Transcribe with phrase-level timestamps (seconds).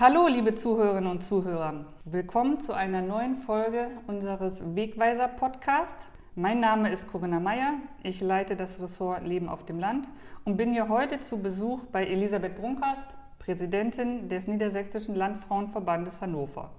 [0.00, 1.84] Hallo, liebe Zuhörerinnen und Zuhörer.
[2.06, 6.08] Willkommen zu einer neuen Folge unseres Wegweiser-Podcasts.
[6.34, 7.74] Mein Name ist Corinna Meyer.
[8.02, 10.08] Ich leite das Ressort Leben auf dem Land
[10.46, 13.08] und bin hier heute zu Besuch bei Elisabeth Brunkast,
[13.40, 16.70] Präsidentin des Niedersächsischen Landfrauenverbandes Hannover.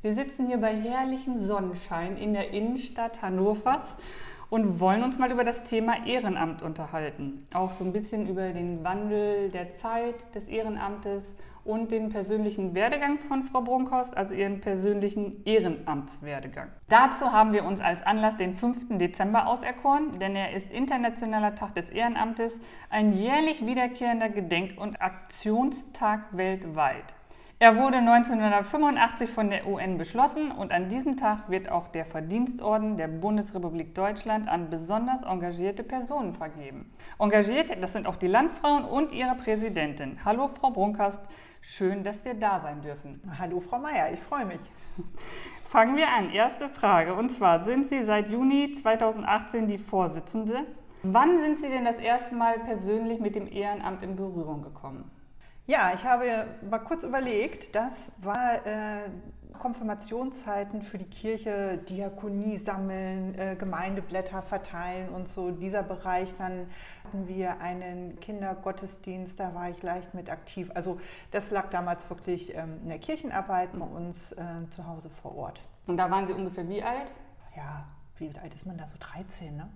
[0.00, 3.96] Wir sitzen hier bei herrlichem Sonnenschein in der Innenstadt Hannovers
[4.50, 7.42] und wollen uns mal über das Thema Ehrenamt unterhalten.
[7.52, 11.34] Auch so ein bisschen über den Wandel der Zeit des Ehrenamtes
[11.68, 16.70] und den persönlichen Werdegang von Frau Brunkhorst, also ihren persönlichen Ehrenamtswerdegang.
[16.88, 18.98] Dazu haben wir uns als Anlass den 5.
[18.98, 22.58] Dezember auserkoren, denn er ist Internationaler Tag des Ehrenamtes,
[22.88, 27.17] ein jährlich wiederkehrender Gedenk- und Aktionstag weltweit.
[27.60, 32.96] Er wurde 1985 von der UN beschlossen und an diesem Tag wird auch der Verdienstorden
[32.96, 36.88] der Bundesrepublik Deutschland an besonders engagierte Personen vergeben.
[37.18, 40.24] Engagiert, das sind auch die Landfrauen und ihre Präsidentin.
[40.24, 41.20] Hallo Frau Brunkast,
[41.60, 43.20] schön, dass wir da sein dürfen.
[43.40, 44.60] Hallo Frau Meier, ich freue mich.
[45.64, 46.30] Fangen wir an.
[46.30, 47.12] Erste Frage.
[47.14, 50.64] Und zwar sind Sie seit Juni 2018 die Vorsitzende.
[51.02, 55.10] Wann sind Sie denn das erste Mal persönlich mit dem Ehrenamt in Berührung gekommen?
[55.68, 59.10] Ja, ich habe mal kurz überlegt, das war äh,
[59.58, 66.34] Konfirmationszeiten für die Kirche, Diakonie sammeln, äh, Gemeindeblätter verteilen und so dieser Bereich.
[66.38, 66.70] Dann
[67.04, 70.70] hatten wir einen Kindergottesdienst, da war ich leicht mit aktiv.
[70.72, 70.98] Also
[71.32, 75.60] das lag damals wirklich ähm, in der Kirchenarbeit bei uns äh, zu Hause vor Ort.
[75.86, 77.12] Und da waren Sie ungefähr wie alt?
[77.54, 77.84] Ja,
[78.16, 78.86] wie alt ist man da?
[78.86, 79.68] So 13, ne?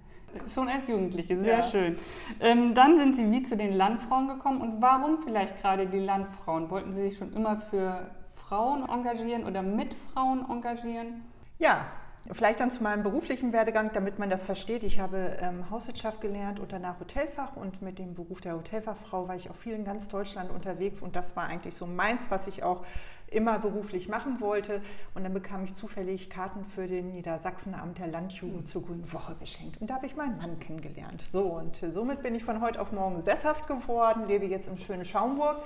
[0.49, 1.63] Schon als Jugendliche, sehr ja.
[1.63, 1.97] schön.
[2.41, 4.61] Ähm, dann sind Sie wie zu den Landfrauen gekommen.
[4.61, 6.71] Und warum vielleicht gerade die Landfrauen?
[6.71, 11.23] Wollten Sie sich schon immer für Frauen engagieren oder mit Frauen engagieren?
[11.59, 11.87] Ja,
[12.31, 14.85] Vielleicht dann zu meinem beruflichen Werdegang, damit man das versteht.
[14.85, 19.35] Ich habe ähm, Hauswirtschaft gelernt und danach Hotelfach und mit dem Beruf der Hotelfachfrau war
[19.35, 22.63] ich auch viel in ganz Deutschland unterwegs und das war eigentlich so meins, was ich
[22.63, 22.85] auch
[23.33, 24.83] immer beruflich machen wollte.
[25.15, 29.81] Und dann bekam ich zufällig Karten für den Niedersachsenamt der Landjugend zur Grünen Woche geschenkt.
[29.81, 31.23] Und da habe ich meinen Mann kennengelernt.
[31.33, 35.05] So, und somit bin ich von heute auf morgen sesshaft geworden, lebe jetzt im schönen
[35.05, 35.63] Schaumburg.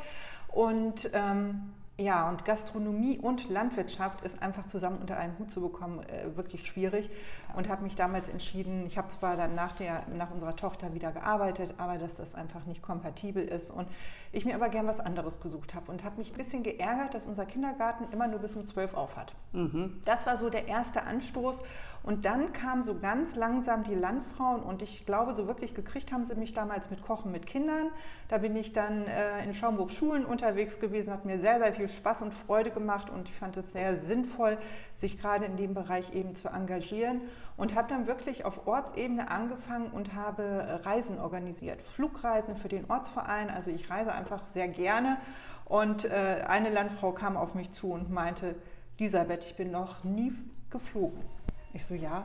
[0.48, 6.00] Und ähm, ja, und Gastronomie und Landwirtschaft ist einfach zusammen unter einen Hut zu bekommen,
[6.00, 7.08] äh, wirklich schwierig.
[7.56, 11.10] Und habe mich damals entschieden, ich habe zwar dann nach, der, nach unserer Tochter wieder
[11.10, 13.70] gearbeitet, aber dass das einfach nicht kompatibel ist.
[13.70, 13.88] Und
[14.30, 17.26] ich mir aber gern was anderes gesucht habe und habe mich ein bisschen geärgert, dass
[17.26, 19.32] unser Kindergarten immer nur bis um zwölf auf hat.
[19.52, 20.02] Mhm.
[20.04, 21.56] Das war so der erste Anstoß.
[22.06, 26.25] Und dann kamen so ganz langsam die Landfrauen und ich glaube, so wirklich gekriegt haben
[26.25, 27.91] sie mich damals mit Kochen mit Kindern.
[28.28, 31.89] Da bin ich dann äh, in Schaumburg Schulen unterwegs gewesen, hat mir sehr, sehr viel
[31.89, 34.56] Spaß und Freude gemacht und ich fand es sehr sinnvoll,
[34.99, 37.22] sich gerade in dem Bereich eben zu engagieren
[37.56, 41.83] und habe dann wirklich auf Ortsebene angefangen und habe Reisen organisiert.
[41.83, 45.17] Flugreisen für den Ortsverein, also ich reise einfach sehr gerne
[45.65, 48.55] und äh, eine Landfrau kam auf mich zu und meinte,
[48.97, 50.33] Elisabeth, ich bin noch nie
[50.71, 51.35] geflogen.
[51.72, 52.25] Ich so, ja,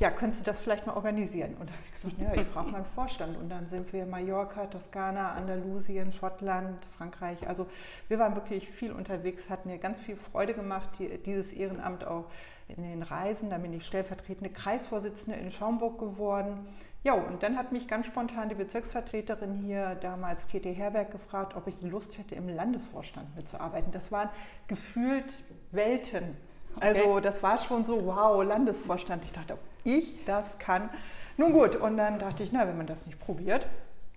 [0.00, 1.54] ja, könntest du das vielleicht mal organisieren?
[1.60, 3.36] Und da habe ich gesagt, ja, ich frage meinen Vorstand.
[3.36, 7.46] Und dann sind wir Mallorca, Toskana, Andalusien, Schottland, Frankreich.
[7.46, 7.66] Also
[8.08, 12.24] wir waren wirklich viel unterwegs, hat mir ganz viel Freude gemacht, die, dieses Ehrenamt auch
[12.68, 13.50] in den Reisen.
[13.50, 16.66] Da bin ich stellvertretende Kreisvorsitzende in Schaumburg geworden.
[17.02, 21.66] Ja, und dann hat mich ganz spontan die Bezirksvertreterin hier, damals Käthe Herberg, gefragt, ob
[21.66, 23.92] ich Lust hätte, im Landesvorstand mitzuarbeiten.
[23.92, 24.30] Das waren
[24.66, 26.38] gefühlt Welten
[26.78, 29.24] also das war schon so, wow, Landesvorstand.
[29.24, 30.90] Ich dachte, ob ich das kann.
[31.36, 33.66] Nun gut, und dann dachte ich, na, wenn man das nicht probiert.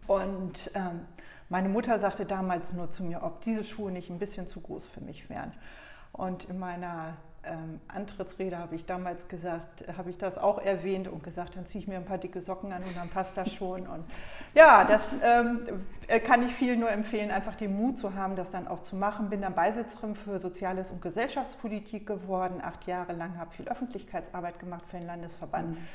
[0.08, 1.02] Und ähm,
[1.50, 4.88] meine Mutter sagte damals nur zu mir, ob diese Schuhe nicht ein bisschen zu groß
[4.88, 5.54] für mich wären.
[6.12, 7.16] Und in meiner
[7.46, 11.82] ähm, Antrittsrede habe ich damals gesagt, habe ich das auch erwähnt und gesagt, dann ziehe
[11.82, 13.88] ich mir ein paar dicke Socken an und dann passt das schon.
[13.94, 14.06] Und
[14.54, 15.62] ja, das ähm,
[16.08, 18.96] äh, kann ich vielen nur empfehlen, einfach den Mut zu haben, das dann auch zu
[18.96, 19.30] machen.
[19.30, 24.86] Bin dann Beisitzerin für Soziales und Gesellschaftspolitik geworden, acht Jahre lang, habe viel Öffentlichkeitsarbeit gemacht
[24.90, 25.72] für den Landesverband.
[25.72, 25.88] Mhm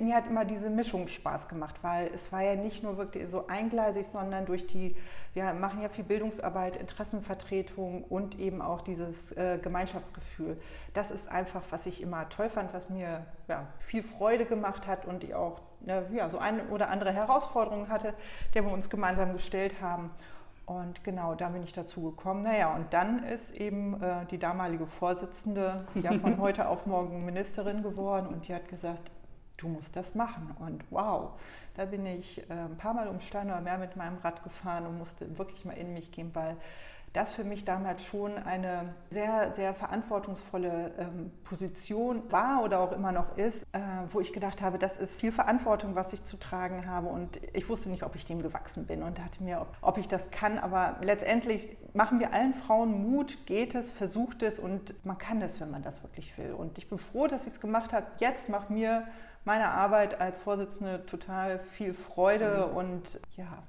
[0.00, 3.46] mir hat immer diese Mischung Spaß gemacht, weil es war ja nicht nur wirklich so
[3.46, 4.96] eingleisig, sondern durch die,
[5.34, 10.56] wir machen ja viel Bildungsarbeit, Interessenvertretung und eben auch dieses äh, Gemeinschaftsgefühl.
[10.94, 15.06] Das ist einfach, was ich immer toll fand, was mir ja, viel Freude gemacht hat
[15.06, 18.14] und ich auch ne, ja, so eine oder andere Herausforderung hatte,
[18.54, 20.10] der wir uns gemeinsam gestellt haben.
[20.66, 22.42] Und genau, da bin ich dazu gekommen.
[22.42, 27.82] Naja, und dann ist eben äh, die damalige Vorsitzende ja von heute auf morgen Ministerin
[27.82, 29.10] geworden und die hat gesagt,
[29.56, 30.54] du musst das machen.
[30.58, 31.30] Und wow,
[31.76, 34.86] da bin ich äh, ein paar Mal um Stein oder mehr mit meinem Rad gefahren
[34.86, 36.56] und musste wirklich mal in mich gehen, weil
[37.14, 43.12] das für mich damals schon eine sehr, sehr verantwortungsvolle ähm, Position war oder auch immer
[43.12, 43.78] noch ist, äh,
[44.10, 47.68] wo ich gedacht habe, das ist viel Verantwortung, was ich zu tragen habe und ich
[47.68, 50.96] wusste nicht, ob ich dem gewachsen bin und dachte mir, ob, ich das kann, aber
[51.02, 55.70] letztendlich machen wir allen Frauen Mut, geht es, versucht es und man kann es, wenn
[55.70, 56.52] man das wirklich will.
[56.52, 58.06] Und ich bin froh, dass ich es gemacht habe.
[58.18, 59.06] Jetzt macht mir
[59.44, 62.76] meine Arbeit als Vorsitzende total viel Freude mhm.
[62.76, 63.62] und ja,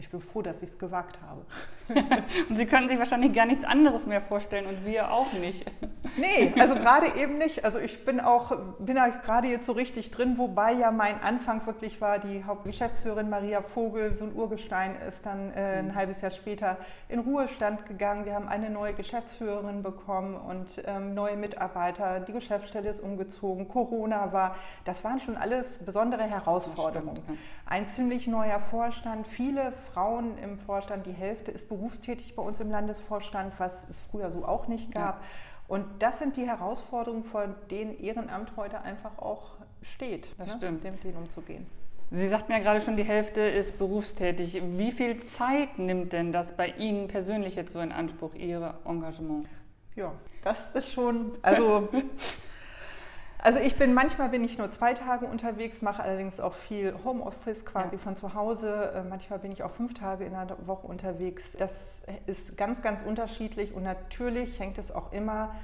[0.00, 1.44] ich bin froh, dass ich es gewagt habe.
[2.48, 5.68] und Sie können sich wahrscheinlich gar nichts anderes mehr vorstellen und wir auch nicht.
[6.16, 7.64] nee, also gerade eben nicht.
[7.64, 11.66] Also ich bin auch, bin da gerade jetzt so richtig drin, wobei ja mein Anfang
[11.66, 15.94] wirklich war, die Hauptgeschäftsführerin Maria Vogel, so ein Urgestein, ist dann äh, ein mhm.
[15.96, 16.76] halbes Jahr später
[17.08, 18.24] in Ruhestand gegangen.
[18.24, 22.20] Wir haben eine neue Geschäftsführerin bekommen und ähm, neue Mitarbeiter.
[22.20, 23.66] Die Geschäftsstelle ist umgezogen.
[23.66, 24.54] Corona war.
[24.84, 27.16] Das waren schon alles besondere Herausforderungen.
[27.16, 27.44] Stimmt, ja.
[27.66, 32.70] Ein ziemlich neuer Vorstand, viele Frauen im Vorstand, die Hälfte ist berufstätig bei uns im
[32.70, 35.20] Landesvorstand, was es früher so auch nicht gab.
[35.20, 35.26] Ja.
[35.68, 40.54] Und das sind die Herausforderungen, vor denen Ehrenamt heute einfach auch steht, das ne?
[40.56, 40.84] stimmt.
[40.84, 41.66] mit denen umzugehen.
[42.10, 44.62] Sie sagten ja gerade schon, die Hälfte ist berufstätig.
[44.62, 49.46] Wie viel Zeit nimmt denn das bei Ihnen persönlich jetzt so in Anspruch, Ihr Engagement?
[49.94, 50.12] Ja,
[50.42, 51.88] das ist schon, also
[53.40, 57.64] Also ich bin manchmal bin ich nur zwei Tage unterwegs, mache allerdings auch viel Homeoffice
[57.64, 58.02] quasi ja.
[58.02, 58.92] von zu Hause.
[58.94, 61.52] Äh, manchmal bin ich auch fünf Tage in der Woche unterwegs.
[61.56, 65.54] Das ist ganz, ganz unterschiedlich und natürlich hängt es auch immer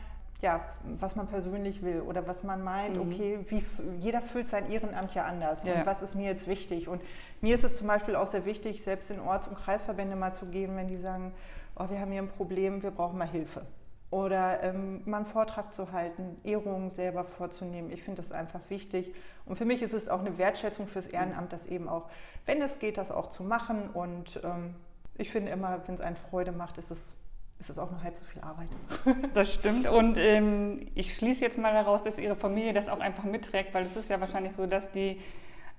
[0.41, 0.61] ja,
[0.99, 3.03] was man persönlich will oder was man meint, mhm.
[3.03, 3.65] okay, wie,
[4.01, 5.77] jeder füllt sein Ehrenamt ja anders ja.
[5.77, 6.87] und was ist mir jetzt wichtig.
[6.87, 7.01] Und
[7.41, 10.47] mir ist es zum Beispiel auch sehr wichtig, selbst in Orts- und Kreisverbände mal zu
[10.47, 11.33] geben, wenn die sagen,
[11.77, 13.63] oh, wir haben hier ein Problem, wir brauchen mal Hilfe
[14.15, 17.91] oder ähm, mal einen Vortrag zu halten, Ehrungen selber vorzunehmen.
[17.91, 19.13] Ich finde das einfach wichtig.
[19.45, 22.09] Und für mich ist es auch eine Wertschätzung fürs Ehrenamt, das eben auch,
[22.47, 23.91] wenn es geht, das auch zu machen.
[23.93, 24.77] Und ähm,
[25.19, 27.17] ich finde immer, wenn es einen Freude macht, ist es,
[27.59, 28.69] ist es auch nur halb so viel Arbeit.
[29.35, 29.89] Das stimmt.
[29.89, 33.83] Und ähm, ich schließe jetzt mal daraus, dass Ihre Familie das auch einfach mitträgt, weil
[33.83, 35.19] es ist ja wahrscheinlich so, dass die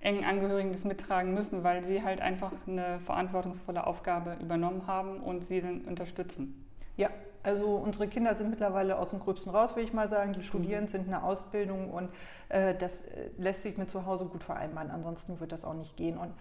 [0.01, 5.47] engen Angehörigen das mittragen müssen, weil sie halt einfach eine verantwortungsvolle Aufgabe übernommen haben und
[5.47, 6.65] sie dann unterstützen.
[6.97, 7.09] Ja,
[7.45, 10.33] also unsere Kinder sind mittlerweile aus dem Gröbsten raus, will ich mal sagen.
[10.33, 10.89] Die studieren, mhm.
[10.89, 12.09] sind in der Ausbildung und
[12.49, 14.89] äh, das äh, lässt sich mit zu Hause gut vereinbaren.
[14.89, 16.17] Ansonsten wird das auch nicht gehen.
[16.17, 16.33] Und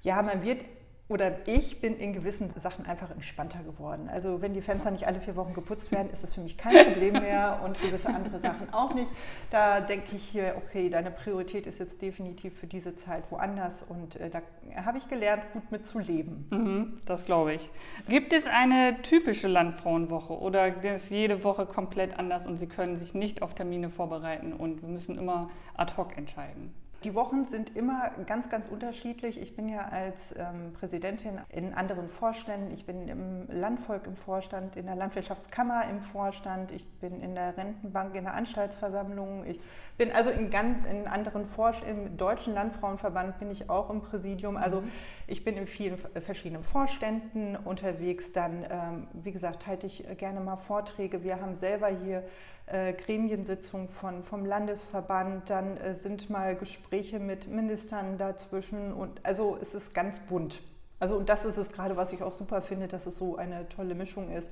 [0.00, 0.64] ja, man wird
[1.08, 4.10] oder ich bin in gewissen Sachen einfach entspannter geworden.
[4.12, 6.84] Also wenn die Fenster nicht alle vier Wochen geputzt werden, ist das für mich kein
[6.92, 9.08] Problem mehr und gewisse andere Sachen auch nicht.
[9.50, 14.28] Da denke ich, okay, deine Priorität ist jetzt definitiv für diese Zeit woanders und äh,
[14.28, 14.42] da
[14.76, 16.46] habe ich gelernt, gut mitzuleben.
[16.50, 17.70] Mhm, das glaube ich.
[18.08, 23.14] Gibt es eine typische Landfrauenwoche oder ist jede Woche komplett anders und Sie können sich
[23.14, 26.74] nicht auf Termine vorbereiten und wir müssen immer ad hoc entscheiden?
[27.04, 29.40] Die Wochen sind immer ganz, ganz unterschiedlich.
[29.40, 32.72] Ich bin ja als ähm, Präsidentin in anderen Vorständen.
[32.72, 36.72] Ich bin im Landvolk im Vorstand, in der Landwirtschaftskammer im Vorstand.
[36.72, 39.44] Ich bin in der Rentenbank in der Anstaltsversammlung.
[39.46, 39.60] Ich
[39.96, 42.08] bin also in, ganz, in anderen Vorständen.
[42.08, 44.56] Im Deutschen Landfrauenverband bin ich auch im Präsidium.
[44.56, 44.90] Also mhm.
[45.28, 48.32] ich bin in vielen verschiedenen Vorständen unterwegs.
[48.32, 51.22] Dann, ähm, wie gesagt, halte ich gerne mal Vorträge.
[51.22, 52.24] Wir haben selber hier
[52.70, 59.58] äh, Gremiensitzung von, vom Landesverband, dann äh, sind mal Gespräche mit Ministern dazwischen und also
[59.60, 60.60] es ist ganz bunt.
[61.00, 63.68] Also und das ist es gerade, was ich auch super finde, dass es so eine
[63.68, 64.50] tolle Mischung ist.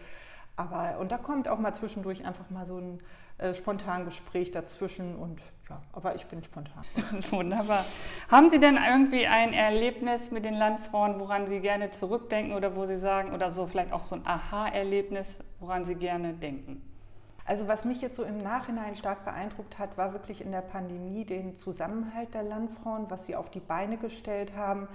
[0.56, 3.00] Aber und da kommt auch mal zwischendurch einfach mal so ein
[3.38, 6.84] äh, spontan Gespräch dazwischen und ja, aber ich bin spontan.
[7.30, 7.84] Wunderbar.
[8.30, 12.86] Haben Sie denn irgendwie ein Erlebnis mit den Landfrauen, woran Sie gerne zurückdenken oder wo
[12.86, 16.80] Sie sagen, oder so vielleicht auch so ein Aha-Erlebnis, woran Sie gerne denken?
[17.46, 21.24] Also was mich jetzt so im Nachhinein stark beeindruckt hat, war wirklich in der Pandemie
[21.24, 24.88] den Zusammenhalt der Landfrauen, was sie auf die Beine gestellt haben,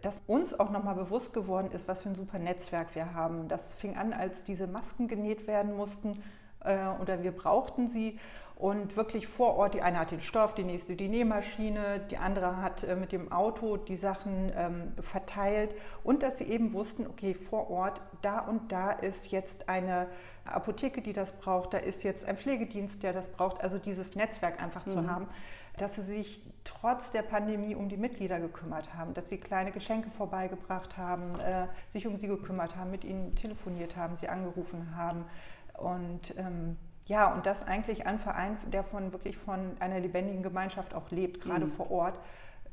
[0.00, 3.48] dass uns auch nochmal bewusst geworden ist, was für ein super Netzwerk wir haben.
[3.48, 6.22] Das fing an, als diese Masken genäht werden mussten
[6.64, 8.18] äh, oder wir brauchten sie
[8.58, 12.56] und wirklich vor Ort, die eine hat den Stoff, die nächste die Nähmaschine, die andere
[12.60, 15.76] hat äh, mit dem Auto die Sachen ähm, verteilt.
[16.02, 20.08] Und dass sie eben wussten, okay, vor Ort, da und da ist jetzt eine
[20.44, 24.60] Apotheke, die das braucht, da ist jetzt ein Pflegedienst, der das braucht, also dieses Netzwerk
[24.60, 24.90] einfach mhm.
[24.90, 25.28] zu haben,
[25.76, 30.10] dass sie sich trotz der Pandemie um die Mitglieder gekümmert haben, dass sie kleine Geschenke
[30.10, 35.26] vorbeigebracht haben, äh, sich um sie gekümmert haben, mit ihnen telefoniert haben, sie angerufen haben.
[35.74, 36.76] Und ähm,
[37.08, 41.40] ja, und das eigentlich ein Verein, der von wirklich von einer lebendigen Gemeinschaft auch lebt,
[41.40, 41.72] gerade mhm.
[41.72, 42.18] vor Ort,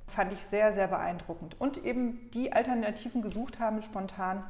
[0.08, 1.60] fand ich sehr, sehr beeindruckend.
[1.60, 4.46] Und eben die Alternativen gesucht haben, spontan,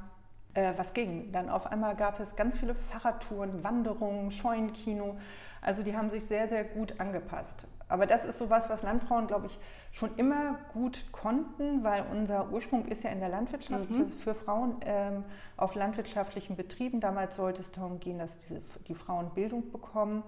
[0.55, 1.31] äh, was ging.
[1.31, 5.17] Dann auf einmal gab es ganz viele Fahrradtouren, Wanderungen, Scheunenkino.
[5.61, 7.67] Also die haben sich sehr, sehr gut angepasst.
[7.87, 9.59] Aber das ist sowas, was Landfrauen, glaube ich,
[9.91, 14.09] schon immer gut konnten, weil unser Ursprung ist ja in der Landwirtschaft mhm.
[14.09, 15.23] für Frauen ähm,
[15.55, 16.99] auf landwirtschaftlichen Betrieben.
[16.99, 20.23] Damals sollte es darum gehen, dass diese, die Frauen Bildung bekommen.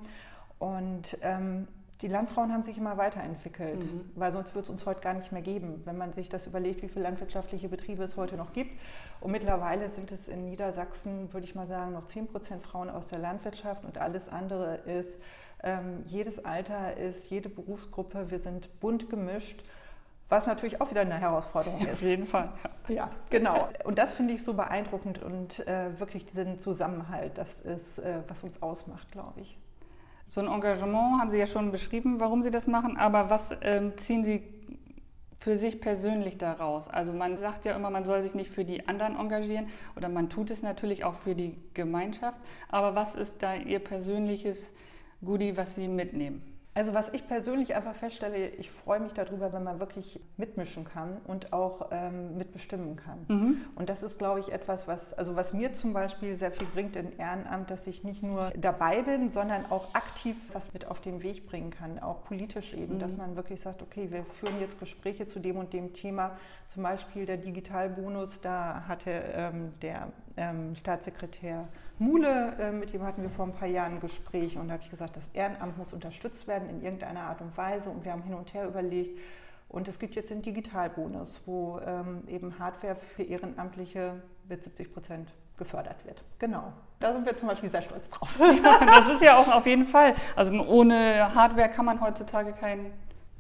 [0.60, 1.68] Und ähm,
[2.02, 4.12] die Landfrauen haben sich immer weiterentwickelt, mhm.
[4.14, 6.84] weil sonst wird es uns heute gar nicht mehr geben, wenn man sich das überlegt,
[6.84, 8.80] wie viele landwirtschaftliche Betriebe es heute noch gibt.
[9.20, 13.08] Und mittlerweile sind es in Niedersachsen, würde ich mal sagen, noch 10 Prozent Frauen aus
[13.08, 15.20] der Landwirtschaft und alles andere ist,
[15.64, 19.64] ähm, jedes Alter ist, jede Berufsgruppe, wir sind bunt gemischt.
[20.30, 21.94] Was natürlich auch wieder eine Herausforderung ist.
[21.94, 22.50] Auf jeden Fall.
[22.90, 23.70] Ja, genau.
[23.86, 28.44] Und das finde ich so beeindruckend und äh, wirklich diesen Zusammenhalt, das ist, äh, was
[28.44, 29.58] uns ausmacht, glaube ich.
[30.28, 33.98] So ein Engagement haben Sie ja schon beschrieben, warum Sie das machen, aber was ähm,
[33.98, 34.44] ziehen Sie
[35.40, 36.90] für sich persönlich daraus?
[36.90, 40.30] Also man sagt ja immer, man soll sich nicht für die anderen engagieren oder man
[40.30, 42.38] tut es natürlich auch für die Gemeinschaft,
[42.68, 44.76] aber was ist da Ihr persönliches
[45.24, 46.58] Goodie, was Sie mitnehmen?
[46.78, 51.18] Also was ich persönlich einfach feststelle, ich freue mich darüber, wenn man wirklich mitmischen kann
[51.26, 53.26] und auch ähm, mitbestimmen kann.
[53.28, 53.62] Mhm.
[53.74, 56.96] Und das ist, glaube ich, etwas, was, also was mir zum Beispiel sehr viel bringt
[56.96, 61.24] in Ehrenamt, dass ich nicht nur dabei bin, sondern auch aktiv was mit auf den
[61.24, 63.00] Weg bringen kann, auch politisch eben, mhm.
[63.00, 66.84] dass man wirklich sagt, okay, wir führen jetzt Gespräche zu dem und dem Thema, zum
[66.84, 71.68] Beispiel der Digitalbonus, da hatte ähm, der ähm, Staatssekretär
[72.00, 74.84] Mule, äh, mit dem hatten wir vor ein paar Jahren ein Gespräch und da habe
[74.84, 78.24] ich gesagt, das Ehrenamt muss unterstützt werden in irgendeiner Art und Weise und wir haben
[78.24, 79.18] hin und her überlegt.
[79.70, 85.34] Und es gibt jetzt den Digitalbonus, wo ähm, eben Hardware für Ehrenamtliche mit 70 Prozent
[85.58, 86.24] gefördert wird.
[86.40, 86.72] Genau.
[87.00, 88.38] Da sind wir zum Beispiel sehr stolz drauf.
[88.40, 90.14] Das ist ja auch auf jeden Fall.
[90.36, 92.94] Also ohne Hardware kann man heutzutage keinen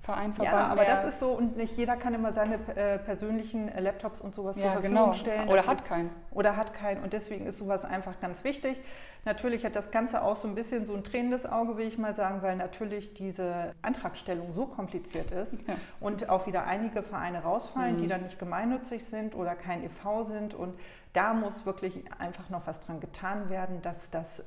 [0.08, 0.96] Verein, Verband Ja, aber mehr.
[0.96, 4.56] das ist so und nicht jeder kann immer seine äh, persönlichen äh, Laptops und sowas
[4.56, 5.14] ja, zur Verfügung genau.
[5.14, 5.50] stellen.
[5.50, 6.10] Oder das hat ist, keinen.
[6.32, 8.80] Oder hat keinen und deswegen ist sowas einfach ganz wichtig.
[9.26, 12.16] Natürlich hat das Ganze auch so ein bisschen so ein tränendes Auge, will ich mal
[12.16, 15.76] sagen, weil natürlich diese Antragstellung so kompliziert ist ja.
[16.00, 18.02] und auch wieder einige Vereine rausfallen, mhm.
[18.02, 20.24] die dann nicht gemeinnützig sind oder kein e.V.
[20.24, 20.80] sind und
[21.12, 24.44] da muss wirklich einfach noch was dran getan werden, dass das äh,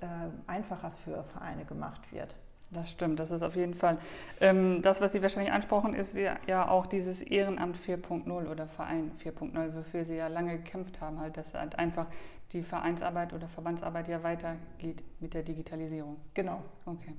[0.46, 2.34] einfacher für Vereine gemacht wird.
[2.72, 3.98] Das stimmt, das ist auf jeden Fall.
[4.40, 9.10] Ähm, das, was Sie wahrscheinlich ansprechen, ist ja, ja auch dieses Ehrenamt 4.0 oder Verein
[9.22, 12.06] 4.0, wofür Sie ja lange gekämpft haben, halt, dass halt einfach
[12.52, 16.16] die Vereinsarbeit oder Verbandsarbeit ja weitergeht mit der Digitalisierung.
[16.34, 16.62] Genau.
[16.86, 17.14] Okay.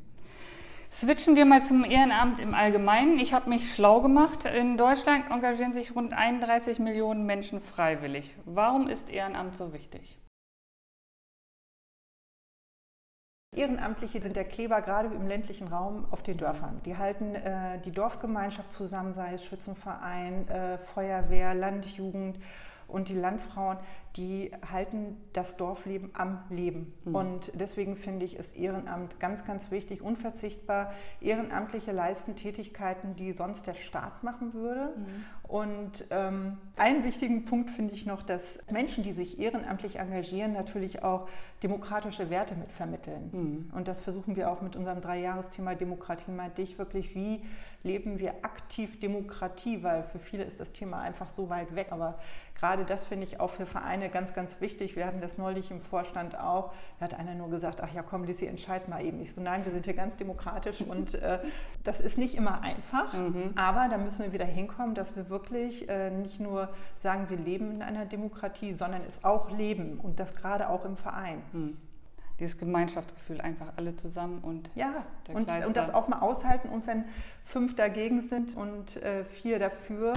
[0.90, 3.18] Switchen wir mal zum Ehrenamt im Allgemeinen.
[3.20, 4.46] Ich habe mich schlau gemacht.
[4.46, 8.36] In Deutschland engagieren sich rund 31 Millionen Menschen freiwillig.
[8.46, 10.18] Warum ist Ehrenamt so wichtig?
[13.54, 16.80] Ehrenamtliche sind der Kleber gerade im ländlichen Raum auf den Dörfern.
[16.86, 22.40] Die halten äh, die Dorfgemeinschaft zusammen, sei es Schützenverein, äh, Feuerwehr, Landjugend
[22.88, 23.78] und die Landfrauen,
[24.16, 26.94] die halten das Dorfleben am Leben.
[27.04, 27.16] Mhm.
[27.16, 30.94] Und deswegen finde ich, ist Ehrenamt ganz, ganz wichtig, unverzichtbar.
[31.20, 34.94] Ehrenamtliche leisten Tätigkeiten, die sonst der Staat machen würde.
[34.96, 35.26] Mhm.
[35.52, 38.42] Und ähm, einen wichtigen Punkt finde ich noch, dass
[38.72, 41.28] Menschen, die sich ehrenamtlich engagieren, natürlich auch
[41.62, 43.30] demokratische Werte mitvermitteln.
[43.34, 43.72] Mhm.
[43.76, 47.44] Und das versuchen wir auch mit unserem Dreijahresthema Demokratie, meinte ich wirklich, wie
[47.84, 51.88] leben wir aktiv Demokratie, weil für viele ist das Thema einfach so weit weg.
[51.90, 52.18] Aber
[52.62, 54.96] gerade das finde ich auch für Vereine ganz, ganz wichtig.
[54.96, 56.72] Wir hatten das neulich im Vorstand auch.
[57.00, 59.20] Da hat einer nur gesagt, ach ja, komm, Lissy, entscheid mal eben.
[59.20, 61.40] Ich so, nein, wir sind hier ganz demokratisch und äh,
[61.84, 63.54] das ist nicht immer einfach, mhm.
[63.56, 67.72] aber da müssen wir wieder hinkommen, dass wir wirklich äh, nicht nur sagen, wir leben
[67.72, 71.42] in einer Demokratie, sondern es auch leben und das gerade auch im Verein.
[71.52, 71.78] Mhm
[72.40, 77.06] dieses Gemeinschaftsgefühl, einfach alle zusammen und ja und, und, das auch mal aushalten und wenn
[77.44, 80.14] fünf dagegen sind und äh, vier dafür,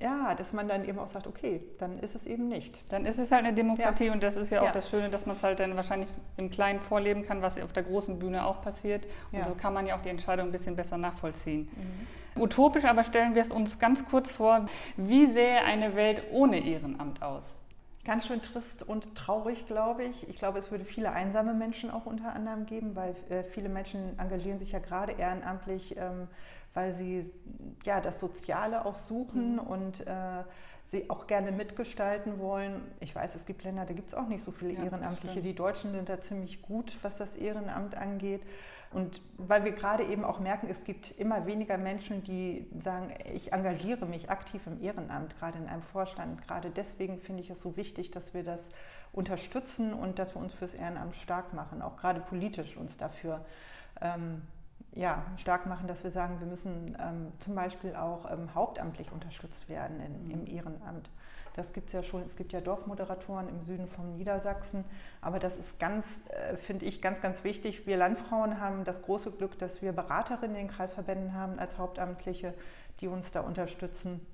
[0.00, 2.78] ja, dass man dann eben auch sagt, okay, dann ist es eben nicht.
[2.92, 4.12] Dann ist es halt eine Demokratie ja.
[4.12, 4.72] und das ist ja auch ja.
[4.72, 7.82] das Schöne, dass man es halt dann wahrscheinlich im Kleinen vorleben kann, was auf der
[7.82, 9.06] großen Bühne auch passiert.
[9.32, 9.44] Und ja.
[9.44, 11.68] so kann man ja auch die Entscheidung ein bisschen besser nachvollziehen.
[11.74, 12.42] Mhm.
[12.42, 17.22] Utopisch aber stellen wir es uns ganz kurz vor, wie sähe eine Welt ohne Ehrenamt
[17.22, 17.56] aus?
[18.04, 20.28] Ganz schön trist und traurig, glaube ich.
[20.28, 24.18] Ich glaube, es würde viele einsame Menschen auch unter anderem geben, weil äh, viele Menschen
[24.18, 26.28] engagieren sich ja gerade ehrenamtlich, ähm,
[26.74, 27.30] weil sie
[27.84, 29.58] ja das Soziale auch suchen mhm.
[29.60, 30.42] und äh,
[30.88, 32.82] sie auch gerne mitgestalten wollen.
[33.00, 35.40] Ich weiß, es gibt Länder, da gibt es auch nicht so viele ja, Ehrenamtliche.
[35.40, 38.42] Die Deutschen sind da ziemlich gut, was das Ehrenamt angeht.
[38.92, 43.52] Und weil wir gerade eben auch merken, es gibt immer weniger Menschen, die sagen, ich
[43.52, 46.46] engagiere mich aktiv im Ehrenamt, gerade in einem Vorstand.
[46.46, 48.70] Gerade deswegen finde ich es so wichtig, dass wir das
[49.12, 53.44] unterstützen und dass wir uns fürs Ehrenamt stark machen, auch gerade politisch uns dafür
[54.00, 54.42] ähm,
[54.94, 59.68] ja, stark machen, dass wir sagen, wir müssen ähm, zum Beispiel auch ähm, hauptamtlich unterstützt
[59.68, 61.10] werden in, im Ehrenamt.
[61.54, 62.22] Das gibt es ja schon.
[62.22, 64.84] Es gibt ja Dorfmoderatoren im Süden von Niedersachsen.
[65.20, 67.86] Aber das ist ganz, äh, finde ich, ganz, ganz wichtig.
[67.86, 72.54] Wir Landfrauen haben das große Glück, dass wir Beraterinnen in den Kreisverbänden haben als Hauptamtliche,
[73.00, 74.24] die uns da unterstützen.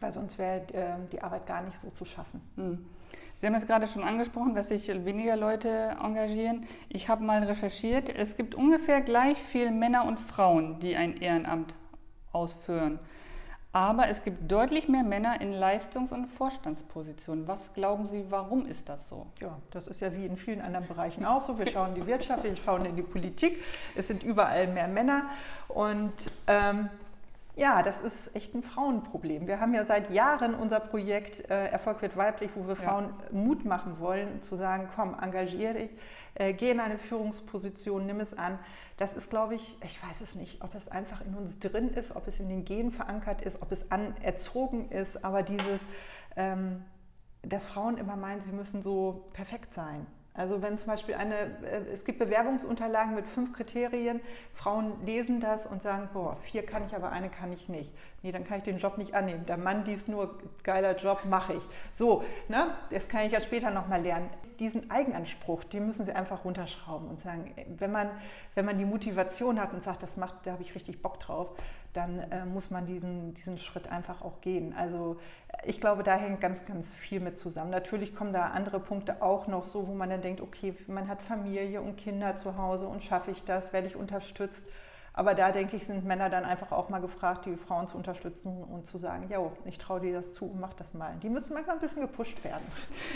[0.00, 2.42] Weil sonst wäre äh, die Arbeit gar nicht so zu schaffen.
[2.56, 2.86] Hm.
[3.38, 6.66] Sie haben es gerade schon angesprochen, dass sich weniger Leute engagieren.
[6.88, 8.08] Ich habe mal recherchiert.
[8.08, 11.74] Es gibt ungefähr gleich viele Männer und Frauen, die ein Ehrenamt
[12.32, 12.98] ausführen.
[13.74, 17.48] Aber es gibt deutlich mehr Männer in Leistungs- und Vorstandspositionen.
[17.48, 19.26] Was glauben Sie, warum ist das so?
[19.40, 21.58] Ja, das ist ja wie in vielen anderen Bereichen auch so.
[21.58, 23.60] Wir schauen in die Wirtschaft, wir schauen in die Politik.
[23.96, 25.28] Es sind überall mehr Männer.
[25.66, 26.12] Und
[26.46, 26.88] ähm,
[27.56, 29.46] ja, das ist echt ein Frauenproblem.
[29.46, 33.38] Wir haben ja seit Jahren unser Projekt äh, Erfolg wird weiblich, wo wir Frauen ja.
[33.38, 35.90] Mut machen wollen, zu sagen, komm, engagier dich,
[36.34, 38.58] äh, geh in eine Führungsposition, nimm es an.
[38.96, 42.16] Das ist, glaube ich, ich weiß es nicht, ob es einfach in uns drin ist,
[42.16, 45.80] ob es in den Genen verankert ist, ob es anerzogen ist, aber dieses,
[46.34, 46.84] ähm,
[47.42, 50.06] dass Frauen immer meinen, sie müssen so perfekt sein.
[50.36, 54.20] Also wenn zum Beispiel eine, äh, es gibt Bewerbungsunterlagen mit fünf Kriterien,
[54.52, 57.92] Frauen lesen das und sagen, boah, vier kann ich, aber eine kann ich nicht.
[58.22, 59.46] Nee, dann kann ich den Job nicht annehmen.
[59.46, 61.62] Der Mann liest nur, geiler Job, mache ich.
[61.94, 62.74] So, ne?
[62.90, 64.28] das kann ich ja später nochmal lernen.
[64.60, 68.10] Diesen Eigenanspruch, den müssen Sie einfach runterschrauben und sagen, wenn man,
[68.54, 71.48] wenn man die Motivation hat und sagt, das macht, da habe ich richtig Bock drauf,
[71.92, 74.74] dann äh, muss man diesen, diesen Schritt einfach auch gehen.
[74.76, 75.16] Also
[75.64, 77.70] ich glaube, da hängt ganz, ganz viel mit zusammen.
[77.70, 81.22] Natürlich kommen da andere Punkte auch noch so, wo man dann denkt, okay, man hat
[81.22, 84.66] Familie und Kinder zu Hause und schaffe ich das, werde ich unterstützt.
[85.16, 88.64] Aber da denke ich, sind Männer dann einfach auch mal gefragt, die Frauen zu unterstützen
[88.64, 91.12] und zu sagen, ja, ich traue dir das zu und mach das mal.
[91.22, 92.64] Die müssen manchmal ein bisschen gepusht werden.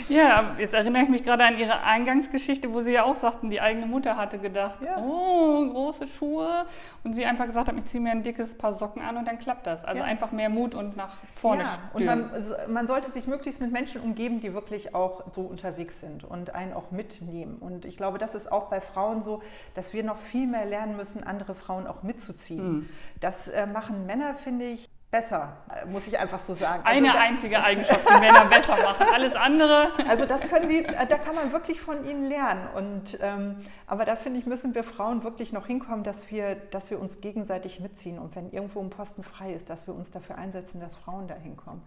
[0.07, 3.59] Ja, jetzt erinnere ich mich gerade an Ihre Eingangsgeschichte, wo Sie ja auch sagten, die
[3.59, 4.97] eigene Mutter hatte gedacht, ja.
[4.97, 6.65] oh, große Schuhe.
[7.03, 9.37] Und sie einfach gesagt hat, ich ziehe mir ein dickes Paar Socken an und dann
[9.37, 9.83] klappt das.
[9.83, 10.07] Also ja.
[10.07, 13.71] einfach mehr Mut und nach vorne ja, und man, also man sollte sich möglichst mit
[13.73, 17.57] Menschen umgeben, die wirklich auch so unterwegs sind und einen auch mitnehmen.
[17.59, 19.41] Und ich glaube, das ist auch bei Frauen so,
[19.73, 22.71] dass wir noch viel mehr lernen müssen, andere Frauen auch mitzuziehen.
[22.71, 22.89] Mhm.
[23.19, 26.83] Das äh, machen Männer, finde ich, besser, äh, muss ich einfach so sagen.
[26.85, 29.07] Also Eine einzige Eigenschaft, die Männer besser machen.
[29.13, 29.87] Alles andere.
[30.07, 32.67] Also das können sie, äh, da kann man wirklich von ihnen lernen.
[32.75, 36.91] Und, ähm, aber da finde ich, müssen wir Frauen wirklich noch hinkommen, dass wir, dass
[36.91, 38.19] wir uns gegenseitig mitziehen.
[38.19, 41.35] Und wenn irgendwo ein Posten frei ist, dass wir uns dafür einsetzen, dass Frauen da
[41.35, 41.81] hinkommen.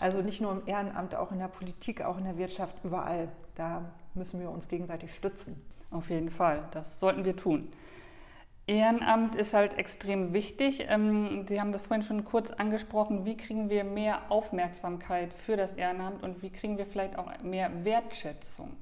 [0.00, 3.28] Also nicht nur im Ehrenamt, auch in der Politik, auch in der Wirtschaft, überall.
[3.54, 3.82] Da
[4.14, 5.60] müssen wir uns gegenseitig stützen.
[5.90, 7.70] Auf jeden Fall, das sollten wir tun.
[8.72, 10.86] Ehrenamt ist halt extrem wichtig.
[10.88, 13.24] Ähm, Sie haben das vorhin schon kurz angesprochen.
[13.24, 17.84] Wie kriegen wir mehr Aufmerksamkeit für das Ehrenamt und wie kriegen wir vielleicht auch mehr
[17.84, 18.76] Wertschätzung?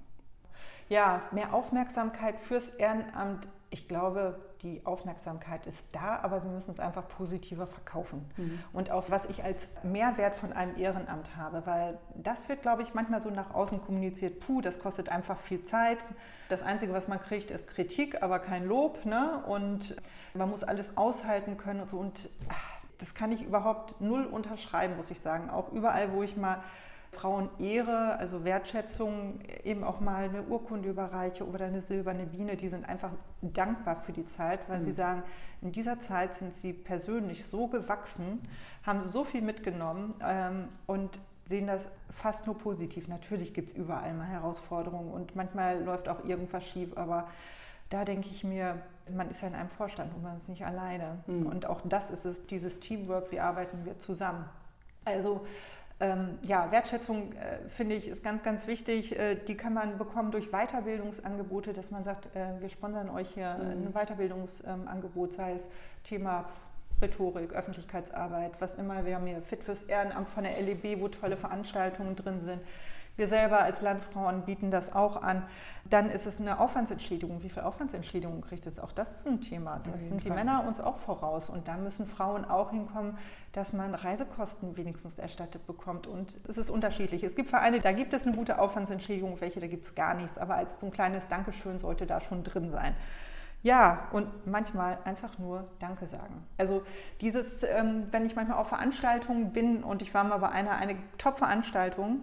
[0.88, 6.80] Ja, mehr Aufmerksamkeit fürs Ehrenamt ich glaube, die Aufmerksamkeit ist da, aber wir müssen es
[6.80, 8.30] einfach positiver verkaufen.
[8.36, 8.58] Mhm.
[8.72, 12.92] Und auch was ich als Mehrwert von einem Ehrenamt habe, weil das wird, glaube ich,
[12.92, 15.98] manchmal so nach außen kommuniziert, puh, das kostet einfach viel Zeit.
[16.48, 19.04] Das Einzige, was man kriegt, ist Kritik, aber kein Lob.
[19.04, 19.42] Ne?
[19.46, 19.96] Und
[20.34, 21.98] man muss alles aushalten können und so.
[21.98, 22.28] Und
[22.98, 25.48] das kann ich überhaupt null unterschreiben, muss ich sagen.
[25.48, 26.62] Auch überall, wo ich mal
[27.12, 32.88] Frauenehre, also Wertschätzung, eben auch mal eine Urkunde überreiche oder eine silberne Biene, die sind
[32.88, 33.10] einfach
[33.42, 34.84] dankbar für die Zeit, weil mhm.
[34.84, 35.22] sie sagen,
[35.60, 38.40] in dieser Zeit sind sie persönlich so gewachsen,
[38.84, 43.08] haben so viel mitgenommen ähm, und sehen das fast nur positiv.
[43.08, 47.26] Natürlich gibt es überall mal Herausforderungen und manchmal läuft auch irgendwas schief, aber
[47.88, 48.80] da denke ich mir,
[49.12, 51.18] man ist ja in einem Vorstand und man ist nicht alleine.
[51.26, 51.46] Mhm.
[51.46, 54.44] Und auch das ist es, dieses Teamwork, wie arbeiten wir zusammen.
[55.04, 55.44] Also
[56.00, 59.18] ähm, ja, Wertschätzung äh, finde ich ist ganz, ganz wichtig.
[59.18, 63.54] Äh, die kann man bekommen durch Weiterbildungsangebote, dass man sagt, äh, wir sponsern euch hier
[63.54, 63.88] mhm.
[63.88, 65.68] ein Weiterbildungsangebot, sei es
[66.02, 66.46] Thema
[67.02, 69.04] Rhetorik, Öffentlichkeitsarbeit, was immer.
[69.04, 72.62] Wir haben hier Fit fürs Ehrenamt von der LEB, wo tolle Veranstaltungen drin sind.
[73.20, 75.42] Wir selber als Landfrauen bieten das auch an.
[75.84, 77.42] Dann ist es eine Aufwandsentschädigung.
[77.42, 78.78] Wie viel Aufwandsentschädigung kriegt es?
[78.78, 79.76] Auch das ist ein Thema.
[79.92, 81.50] Das sind die Männer uns auch voraus.
[81.50, 83.18] Und da müssen Frauen auch hinkommen,
[83.52, 86.06] dass man Reisekosten wenigstens erstattet bekommt.
[86.06, 87.22] Und es ist unterschiedlich.
[87.22, 90.38] Es gibt Vereine, da gibt es eine gute Aufwandsentschädigung, welche, da gibt es gar nichts.
[90.38, 92.96] Aber als so ein kleines Dankeschön sollte da schon drin sein.
[93.62, 96.42] Ja, und manchmal einfach nur Danke sagen.
[96.56, 96.84] Also
[97.20, 100.96] dieses, ähm, wenn ich manchmal auf Veranstaltungen bin und ich war mal bei einer eine
[101.18, 102.20] Top-Veranstaltung,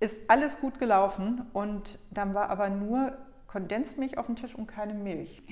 [0.00, 3.16] ist alles gut gelaufen und dann war aber nur
[3.48, 5.42] Kondensmilch auf dem Tisch und keine Milch.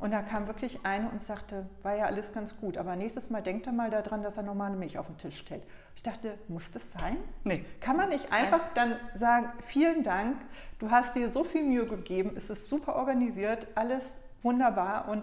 [0.00, 3.42] Und da kam wirklich eine und sagte, war ja alles ganz gut, aber nächstes Mal
[3.42, 5.62] denkt er mal daran, dass er normale Milch auf den Tisch stellt.
[5.94, 7.18] Ich dachte, muss das sein?
[7.44, 7.66] Nee.
[7.80, 10.38] Kann man nicht einfach dann sagen, vielen Dank,
[10.78, 14.04] du hast dir so viel Mühe gegeben, es ist super organisiert, alles
[14.42, 15.22] wunderbar und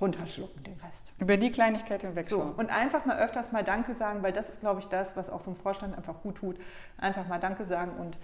[0.00, 1.12] runterschlucken, den Rest.
[1.18, 2.54] Über die Kleinigkeit hinwegschauen.
[2.54, 5.30] So, und einfach mal öfters mal Danke sagen, weil das ist, glaube ich, das, was
[5.30, 6.56] auch so ein Vorstand einfach gut tut.
[6.98, 8.18] Einfach mal Danke sagen und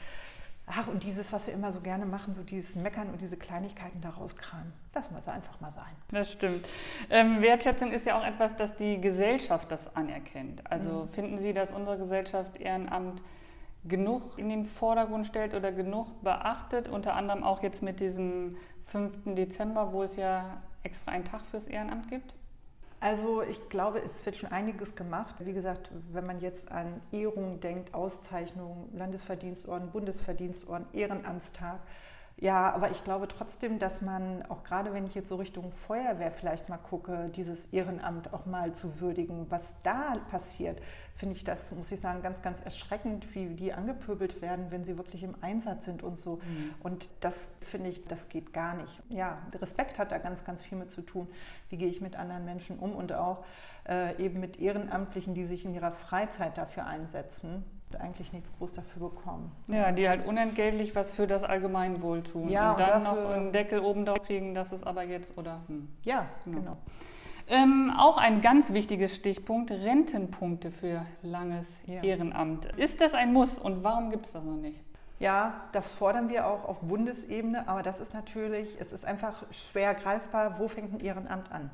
[0.67, 4.01] ach, und dieses, was wir immer so gerne machen, so dieses Meckern und diese Kleinigkeiten
[4.01, 4.73] daraus kramen.
[4.93, 5.93] Das muss einfach mal sein.
[6.11, 6.67] Das stimmt.
[7.11, 10.63] Ähm, Wertschätzung ist ja auch etwas, das die Gesellschaft das anerkennt.
[10.71, 11.09] Also mhm.
[11.09, 13.23] finden Sie, dass unsere Gesellschaft Ehrenamt
[13.85, 19.35] genug in den Vordergrund stellt oder genug beachtet, unter anderem auch jetzt mit diesem 5.
[19.35, 22.35] Dezember, wo es ja extra einen Tag fürs Ehrenamt gibt?
[23.01, 25.35] Also ich glaube, es wird schon einiges gemacht.
[25.41, 31.81] Wie gesagt, wenn man jetzt an Ehrungen denkt, Auszeichnungen, Landesverdienstorden, Bundesverdienstorden, Ehrenamtstag,
[32.43, 36.33] ja, aber ich glaube trotzdem, dass man, auch gerade wenn ich jetzt so Richtung Feuerwehr
[36.33, 40.83] vielleicht mal gucke, dieses Ehrenamt auch mal zu würdigen, was da passiert,
[41.15, 44.99] finde ich das, muss ich sagen, ganz, ganz erschreckend, wie die angepöbelt werden, wenn sie
[44.99, 46.41] wirklich im Einsatz sind und so.
[46.43, 46.75] Mhm.
[46.83, 49.01] Und das finde ich, das geht gar nicht.
[49.09, 51.29] Ja, Respekt hat da ganz, ganz viel mit zu tun.
[51.69, 53.45] Wie gehe ich mit anderen Menschen um und auch
[53.89, 57.65] äh, eben mit Ehrenamtlichen, die sich in ihrer Freizeit dafür einsetzen
[58.01, 59.53] eigentlich nichts groß dafür bekommen.
[59.69, 62.49] Ja, die halt unentgeltlich was für das Allgemeinwohl tun.
[62.49, 65.63] Ja, und, und dann noch einen Deckel oben drauf kriegen, das ist aber jetzt oder.
[65.69, 65.89] Hm.
[66.03, 66.59] Ja, genau.
[66.59, 66.77] genau.
[67.49, 72.03] Ähm, auch ein ganz wichtiges Stichpunkt, Rentenpunkte für langes ja.
[72.03, 72.67] Ehrenamt.
[72.77, 74.81] Ist das ein Muss und warum gibt es das noch nicht?
[75.19, 79.95] Ja, das fordern wir auch auf Bundesebene, aber das ist natürlich, es ist einfach schwer
[79.95, 81.71] greifbar, wo fängt ein Ehrenamt an?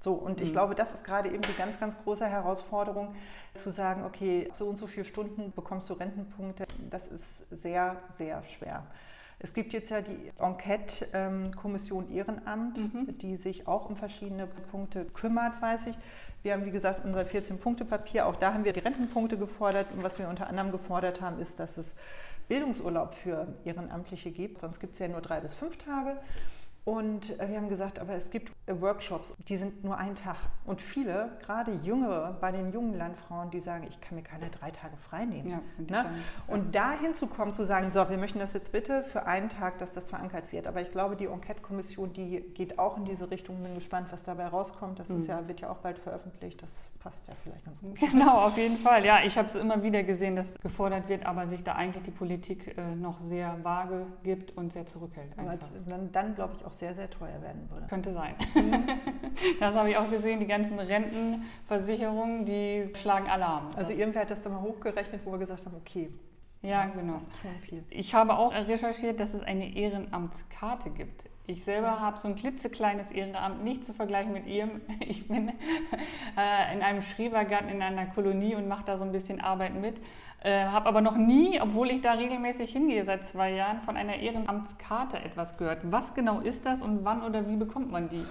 [0.00, 0.52] So, und ich mhm.
[0.52, 3.14] glaube, das ist gerade eben die ganz, ganz große Herausforderung,
[3.54, 6.66] zu sagen, okay, so und so viele Stunden bekommst du Rentenpunkte.
[6.90, 8.86] Das ist sehr, sehr schwer.
[9.38, 13.18] Es gibt jetzt ja die Enquete-Kommission Ehrenamt, mhm.
[13.18, 15.98] die sich auch um verschiedene Punkte kümmert, weiß ich.
[16.42, 19.86] Wir haben, wie gesagt, unser 14-Punkte-Papier, auch da haben wir die Rentenpunkte gefordert.
[19.94, 21.94] Und was wir unter anderem gefordert haben, ist, dass es
[22.48, 24.60] Bildungsurlaub für Ehrenamtliche gibt.
[24.60, 26.16] Sonst gibt es ja nur drei bis fünf Tage.
[26.86, 30.36] Und äh, wir haben gesagt, aber es gibt äh, Workshops, die sind nur ein Tag.
[30.64, 34.70] Und viele, gerade Jüngere, bei den jungen Landfrauen, die sagen, ich kann mir keine drei
[34.70, 35.50] Tage frei nehmen.
[35.50, 36.06] Ja, und, ne?
[36.46, 39.90] und da hinzukommen, zu sagen, so, wir möchten das jetzt bitte für einen Tag, dass
[39.90, 40.68] das verankert wird.
[40.68, 43.60] Aber ich glaube, die Enquete-Kommission, die geht auch in diese Richtung.
[43.64, 45.00] Bin gespannt, was dabei rauskommt.
[45.00, 45.16] Das mhm.
[45.16, 46.62] ist ja, wird ja auch bald veröffentlicht.
[46.62, 47.98] Das passt ja vielleicht ganz gut.
[48.16, 49.04] Genau, auf jeden Fall.
[49.04, 52.12] Ja, ich habe es immer wieder gesehen, dass gefordert wird, aber sich da eigentlich die
[52.12, 55.34] Politik äh, noch sehr vage gibt und sehr zurückhält.
[55.88, 57.86] Dann, dann glaube ich auch sehr, sehr teuer werden würde.
[57.86, 58.34] Könnte sein.
[58.54, 58.86] Mhm.
[59.60, 63.70] das habe ich auch gesehen, die ganzen Rentenversicherungen, die schlagen Alarm.
[63.76, 66.10] Also irgendwer hat das dann mal hochgerechnet, wo wir gesagt haben, okay.
[66.62, 67.14] Ja, genau.
[67.14, 67.28] Das.
[67.90, 71.26] Ich habe auch recherchiert, dass es eine Ehrenamtskarte gibt.
[71.48, 74.80] Ich selber habe so ein klitzekleines Ehrenamt, nicht zu vergleichen mit ihrem.
[75.00, 75.48] Ich bin
[76.36, 80.00] äh, in einem Schrebergarten in einer Kolonie und mache da so ein bisschen Arbeit mit.
[80.46, 84.14] Äh, habe aber noch nie, obwohl ich da regelmäßig hingehe seit zwei Jahren, von einer
[84.14, 85.80] Ehrenamtskarte etwas gehört.
[85.82, 88.24] Was genau ist das und wann oder wie bekommt man die?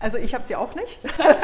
[0.00, 0.98] Also ich habe sie auch nicht.
[1.04, 1.34] okay,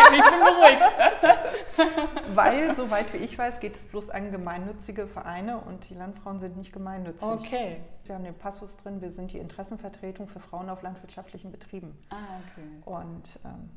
[0.00, 2.34] ich bin beruhigt.
[2.34, 6.56] Weil, soweit wie ich weiß, geht es bloß an gemeinnützige Vereine und die Landfrauen sind
[6.56, 7.22] nicht gemeinnützig.
[7.22, 7.76] Okay.
[8.04, 11.94] Wir haben den Passus drin, wir sind die Interessenvertretung für Frauen auf landwirtschaftlichen Betrieben.
[12.08, 12.66] Ah, okay.
[12.86, 13.68] Und ähm,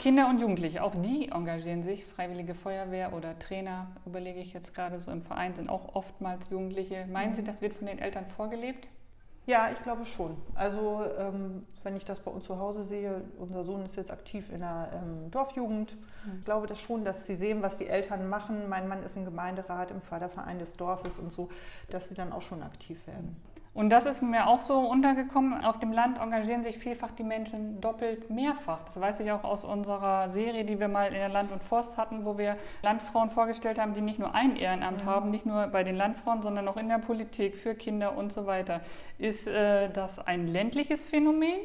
[0.00, 2.06] Kinder und Jugendliche, auch die engagieren sich.
[2.06, 7.04] Freiwillige Feuerwehr oder Trainer, überlege ich jetzt gerade so im Verein, sind auch oftmals Jugendliche.
[7.12, 8.88] Meinen Sie, das wird von den Eltern vorgelebt?
[9.44, 10.38] Ja, ich glaube schon.
[10.54, 14.50] Also ähm, wenn ich das bei uns zu Hause sehe, unser Sohn ist jetzt aktiv
[14.50, 15.94] in der ähm, Dorfjugend.
[16.24, 16.38] Mhm.
[16.38, 18.70] Ich glaube das schon, dass sie sehen, was die Eltern machen.
[18.70, 21.50] Mein Mann ist im Gemeinderat, im Förderverein des Dorfes und so,
[21.90, 23.36] dass sie dann auch schon aktiv werden.
[23.72, 25.64] Und das ist mir auch so untergekommen.
[25.64, 28.82] Auf dem Land engagieren sich vielfach die Menschen doppelt mehrfach.
[28.84, 31.96] Das weiß ich auch aus unserer Serie, die wir mal in der Land und Forst
[31.96, 35.08] hatten, wo wir Landfrauen vorgestellt haben, die nicht nur ein Ehrenamt mhm.
[35.08, 38.46] haben, nicht nur bei den Landfrauen, sondern auch in der Politik, für Kinder und so
[38.46, 38.80] weiter.
[39.18, 41.58] Ist äh, das ein ländliches Phänomen?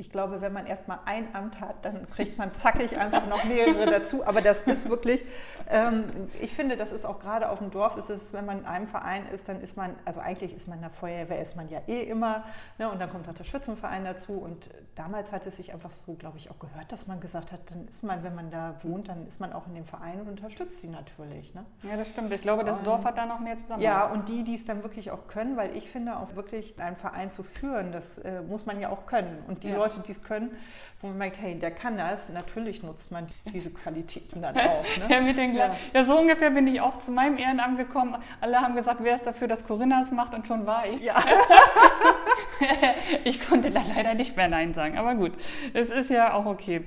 [0.00, 3.84] Ich glaube, wenn man erstmal ein Amt hat, dann kriegt man zackig einfach noch mehrere
[3.84, 4.26] dazu.
[4.26, 5.22] Aber das ist wirklich,
[5.68, 6.04] ähm,
[6.40, 8.86] ich finde, das ist auch gerade auf dem Dorf, ist es, wenn man in einem
[8.86, 11.82] Verein ist, dann ist man, also eigentlich ist man in der Feuerwehr, ist man ja
[11.86, 12.44] eh immer.
[12.78, 14.32] Ne, und dann kommt auch der Schützenverein dazu.
[14.32, 17.60] Und damals hat es sich einfach so, glaube ich, auch gehört, dass man gesagt hat,
[17.70, 20.30] dann ist man, wenn man da wohnt, dann ist man auch in dem Verein und
[20.30, 21.54] unterstützt sie natürlich.
[21.54, 21.66] Ne?
[21.82, 22.32] Ja, das stimmt.
[22.32, 23.82] Ich glaube, das und, Dorf hat da noch mehr zusammen.
[23.82, 26.96] Ja, und die, die es dann wirklich auch können, weil ich finde, auch wirklich einen
[26.96, 29.44] Verein zu führen, das äh, muss man ja auch können.
[29.46, 29.76] Und die ja.
[29.76, 30.50] Leute, Leute, die es können,
[31.00, 34.82] wo man merkt, hey, der kann das, natürlich nutzt man diese Qualitäten dann auch.
[34.82, 35.06] Ne?
[35.08, 35.70] ja, mit den ja.
[35.92, 38.16] ja, so ungefähr bin ich auch zu meinem Ehrenamt gekommen.
[38.40, 41.16] Alle haben gesagt, wer ist dafür, dass Corinna es macht und schon war ich ja.
[43.24, 45.32] Ich konnte da leider nicht mehr Nein sagen, aber gut,
[45.72, 46.84] es ist ja auch okay.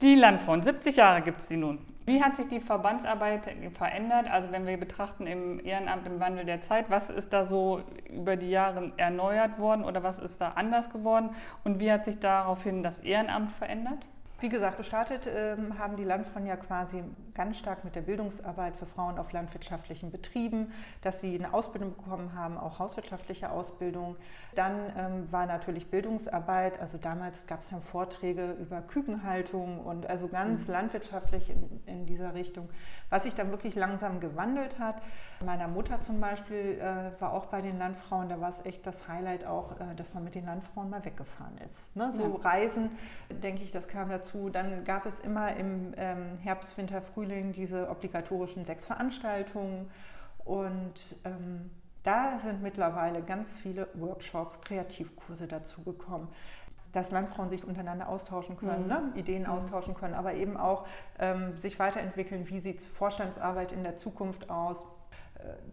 [0.00, 1.78] Die Landfrauen, 70 Jahre gibt es die nun.
[2.08, 4.30] Wie hat sich die Verbandsarbeit verändert?
[4.30, 8.36] Also wenn wir betrachten im Ehrenamt im Wandel der Zeit, was ist da so über
[8.36, 11.28] die Jahre erneuert worden oder was ist da anders geworden?
[11.64, 14.06] Und wie hat sich daraufhin das Ehrenamt verändert?
[14.40, 17.02] Wie gesagt, gestartet ähm, haben die Landfrauen ja quasi
[17.34, 20.72] ganz stark mit der Bildungsarbeit für Frauen auf landwirtschaftlichen Betrieben,
[21.02, 24.16] dass sie eine Ausbildung bekommen haben, auch hauswirtschaftliche Ausbildung.
[24.54, 30.28] Dann ähm, war natürlich Bildungsarbeit, also damals gab es dann Vorträge über Kükenhaltung und also
[30.28, 30.72] ganz mhm.
[30.72, 32.68] landwirtschaftlich in, in, dieser Richtung,
[33.10, 35.02] was sich dann wirklich langsam gewandelt hat.
[35.44, 39.08] Meiner Mutter zum Beispiel äh, war auch bei den Landfrauen, da war es echt das
[39.08, 41.94] Highlight auch, äh, dass man mit den Landfrauen mal weggefahren ist.
[41.96, 42.12] Ne?
[42.12, 42.50] So ja.
[42.50, 42.90] Reisen,
[43.30, 44.50] denke ich, das kam dazu dazu.
[44.50, 49.90] Dann gab es immer im ähm, Herbst, Winter, Frühling diese obligatorischen sechs Veranstaltungen.
[50.44, 51.70] Und ähm,
[52.02, 56.28] da sind mittlerweile ganz viele Workshops, Kreativkurse dazugekommen
[56.94, 58.88] dass Landfrauen sich untereinander austauschen können, mhm.
[58.88, 59.12] ne?
[59.14, 59.50] Ideen mhm.
[59.50, 60.86] austauschen können, aber eben auch
[61.18, 64.86] ähm, sich weiterentwickeln, wie sieht Vorstandsarbeit in der Zukunft aus.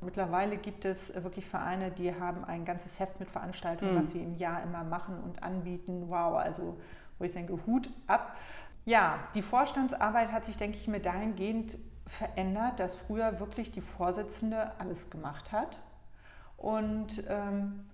[0.02, 4.00] Mittlerweile gibt es wirklich Vereine, die haben ein ganzes Heft mit Veranstaltungen, mhm.
[4.00, 6.06] was sie im Jahr immer machen und anbieten.
[6.08, 6.78] Wow, also
[7.18, 8.36] wo ich denke, Hut ab.
[8.86, 14.72] Ja, die Vorstandsarbeit hat sich, denke ich mir, dahingehend verändert, dass früher wirklich die Vorsitzende
[14.80, 15.80] alles gemacht hat
[16.58, 17.86] und ähm,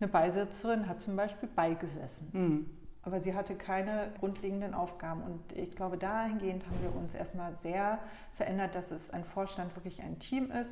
[0.00, 2.28] eine Beisitzerin hat zum Beispiel beigesessen.
[2.32, 2.70] Mhm.
[3.04, 5.22] Aber sie hatte keine grundlegenden Aufgaben.
[5.22, 7.98] Und ich glaube, dahingehend haben wir uns erstmal sehr
[8.34, 10.70] verändert, dass es ein Vorstand wirklich ein Team ist.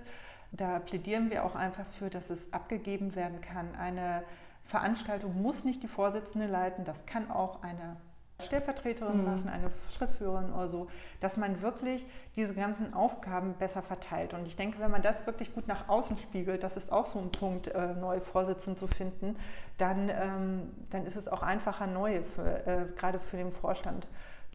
[0.53, 3.75] Da plädieren wir auch einfach für, dass es abgegeben werden kann.
[3.77, 4.25] Eine
[4.65, 7.97] Veranstaltung muss nicht die Vorsitzende leiten, das kann auch eine
[8.43, 9.25] Stellvertreterin mhm.
[9.25, 10.89] machen, eine Schriftführerin oder so,
[11.21, 14.35] dass man wirklich diese ganzen Aufgaben besser verteilt.
[14.35, 17.19] Und ich denke, wenn man das wirklich gut nach außen spiegelt, das ist auch so
[17.19, 19.37] ein Punkt, äh, neue Vorsitzende zu finden,
[19.79, 24.07] dann, ähm, dann ist es auch einfacher, neue, für, äh, gerade für den Vorstand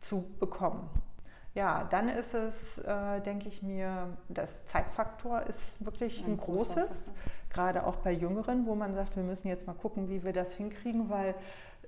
[0.02, 0.90] zu bekommen.
[1.56, 7.14] Ja, dann ist es, äh, denke ich mir, das Zeitfaktor ist wirklich ein, ein großes,
[7.50, 10.54] gerade auch bei Jüngeren, wo man sagt, wir müssen jetzt mal gucken, wie wir das
[10.54, 11.34] hinkriegen, weil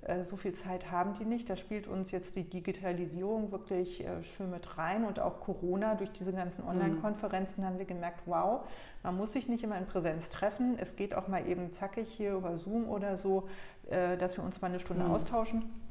[0.04, 1.50] äh, so viel Zeit haben die nicht.
[1.50, 6.14] Da spielt uns jetzt die Digitalisierung wirklich äh, schön mit rein und auch Corona durch
[6.14, 6.70] diese ganzen mhm.
[6.70, 8.62] Online-Konferenzen haben wir gemerkt, wow,
[9.04, 10.78] man muss sich nicht immer in Präsenz treffen.
[10.80, 13.50] Es geht auch mal eben zackig hier über Zoom oder so,
[13.90, 15.12] äh, dass wir uns mal eine Stunde mhm.
[15.12, 15.87] austauschen.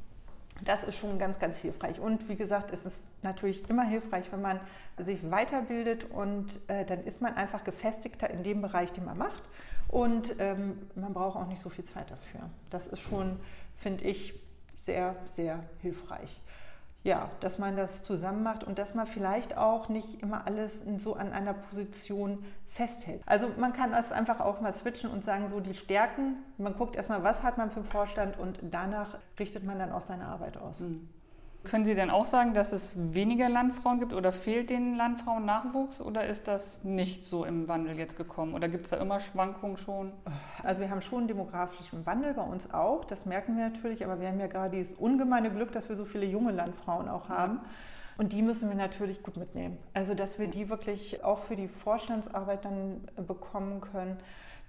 [0.63, 1.99] Das ist schon ganz, ganz hilfreich.
[1.99, 4.59] Und wie gesagt, es ist natürlich immer hilfreich, wenn man
[4.97, 9.43] sich weiterbildet und äh, dann ist man einfach gefestigter in dem Bereich, den man macht.
[9.87, 12.41] Und ähm, man braucht auch nicht so viel Zeit dafür.
[12.69, 13.39] Das ist schon,
[13.77, 14.33] finde ich,
[14.77, 16.41] sehr, sehr hilfreich.
[17.03, 21.15] Ja, dass man das zusammen macht und dass man vielleicht auch nicht immer alles so
[21.15, 23.21] an einer Position festhält.
[23.25, 26.95] Also man kann das einfach auch mal switchen und sagen, so die Stärken, man guckt
[26.95, 30.57] erstmal, was hat man für einen Vorstand und danach richtet man dann auch seine Arbeit
[30.57, 30.79] aus.
[30.79, 31.07] Mhm.
[31.67, 36.01] Können Sie denn auch sagen, dass es weniger Landfrauen gibt oder fehlt den Landfrauen Nachwuchs
[36.01, 39.75] oder ist das nicht so im Wandel jetzt gekommen oder gibt es da immer Schwankungen
[39.75, 40.13] schon?
[40.63, 44.21] Also wir haben schon einen demografischen Wandel bei uns auch, das merken wir natürlich, aber
[44.21, 47.55] wir haben ja gerade dieses ungemeine Glück, dass wir so viele junge Landfrauen auch haben.
[47.55, 47.69] Ja.
[48.17, 49.77] Und die müssen wir natürlich gut mitnehmen.
[49.93, 54.17] Also, dass wir die wirklich auch für die Vorstandsarbeit dann bekommen können.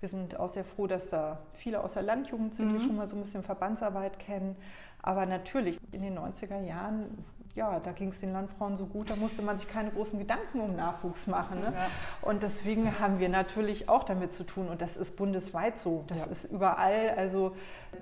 [0.00, 2.78] Wir sind auch sehr froh, dass da viele aus der Landjugend sind, mhm.
[2.78, 4.54] die schon mal so ein bisschen Verbandsarbeit kennen.
[5.02, 7.24] Aber natürlich, in den 90er Jahren
[7.58, 10.60] ja, da ging es den Landfrauen so gut, da musste man sich keine großen Gedanken
[10.60, 11.60] um Nachwuchs machen.
[11.60, 11.72] Ne?
[11.74, 11.90] Ja.
[12.22, 14.68] Und deswegen haben wir natürlich auch damit zu tun.
[14.68, 16.04] Und das ist bundesweit so.
[16.06, 16.26] Das ja.
[16.26, 17.10] ist überall.
[17.16, 17.56] Also,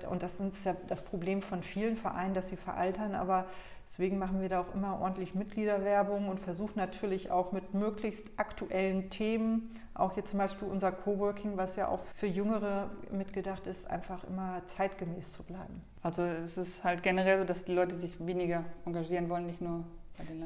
[0.09, 3.15] und das ist ja das Problem von vielen Vereinen, dass sie veraltern.
[3.15, 3.45] Aber
[3.89, 9.09] Deswegen machen wir da auch immer ordentlich Mitgliederwerbung und versuchen natürlich auch mit möglichst aktuellen
[9.09, 14.23] Themen, auch hier zum Beispiel unser Coworking, was ja auch für Jüngere mitgedacht ist, einfach
[14.25, 15.81] immer zeitgemäß zu bleiben.
[16.03, 19.83] Also es ist halt generell so, dass die Leute sich weniger engagieren wollen, nicht nur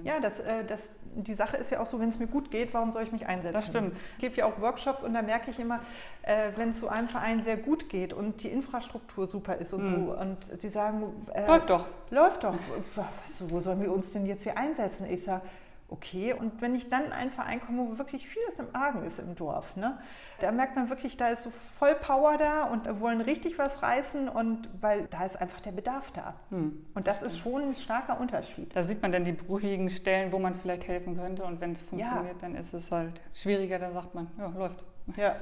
[0.03, 2.73] ja, das, äh, das, die Sache ist ja auch so, wenn es mir gut geht,
[2.73, 3.53] warum soll ich mich einsetzen?
[3.53, 3.97] Das stimmt.
[4.13, 5.79] Ich gebe ja auch Workshops und da merke ich immer,
[6.23, 9.83] äh, wenn es so einem Verein sehr gut geht und die Infrastruktur super ist und
[9.83, 10.05] mhm.
[10.05, 11.25] so und die sagen...
[11.33, 11.87] Äh, läuft doch.
[12.09, 12.55] Läuft doch.
[12.95, 15.05] Was, wo sollen wir uns denn jetzt hier einsetzen?
[15.09, 15.43] Ich sage,
[15.91, 16.33] okay.
[16.33, 19.35] Und wenn ich dann in einen Verein komme, wo wirklich vieles im Argen ist im
[19.35, 19.99] Dorf, ne,
[20.39, 23.83] da merkt man wirklich, da ist so voll Power da und da wollen richtig was
[23.83, 26.33] reißen und weil da ist einfach der Bedarf da.
[26.49, 28.75] Hm, und das, das ist schon ein starker Unterschied.
[28.75, 31.81] Da sieht man dann die brüchigen Stellen, wo man vielleicht helfen könnte und wenn es
[31.81, 32.39] funktioniert, ja.
[32.39, 34.83] dann ist es halt schwieriger, da sagt man, ja, läuft.
[35.17, 35.35] Ja.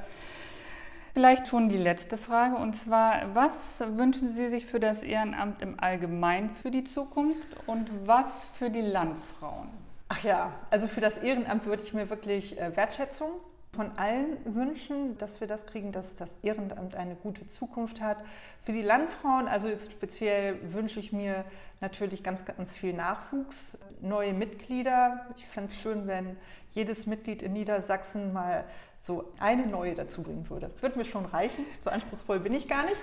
[1.13, 5.79] Vielleicht schon die letzte Frage und zwar, was wünschen Sie sich für das Ehrenamt im
[5.79, 9.79] Allgemeinen für die Zukunft und was für die Landfrauen?
[10.10, 13.30] Ach ja, also für das Ehrenamt würde ich mir wirklich äh, Wertschätzung
[13.74, 18.17] von allen wünschen, dass wir das kriegen, dass das Ehrenamt eine gute Zukunft hat.
[18.63, 21.45] Für die Landfrauen, also jetzt speziell wünsche ich mir
[21.80, 25.28] natürlich ganz, ganz viel Nachwuchs, neue Mitglieder.
[25.38, 26.36] Ich fände es schön, wenn
[26.72, 28.65] jedes Mitglied in Niedersachsen mal
[29.01, 30.69] so eine neue dazu bringen würde.
[30.81, 32.97] Würde mir schon reichen, so anspruchsvoll bin ich gar nicht.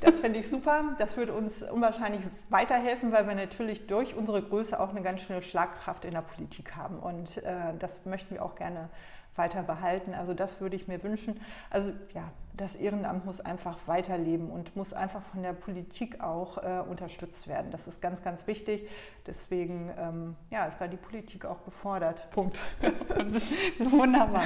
[0.00, 0.96] Das fände ich super.
[0.98, 5.42] Das würde uns unwahrscheinlich weiterhelfen, weil wir natürlich durch unsere Größe auch eine ganz schöne
[5.42, 6.98] Schlagkraft in der Politik haben.
[6.98, 8.88] Und äh, das möchten wir auch gerne
[9.36, 10.14] weiter behalten.
[10.14, 11.40] Also das würde ich mir wünschen.
[11.70, 16.82] Also ja, das Ehrenamt muss einfach weiterleben und muss einfach von der Politik auch äh,
[16.86, 17.70] unterstützt werden.
[17.70, 18.88] Das ist ganz, ganz wichtig.
[19.26, 22.30] Deswegen ähm, ja, ist da die Politik auch gefordert.
[22.30, 22.60] Punkt.
[23.78, 24.44] Wunderbar.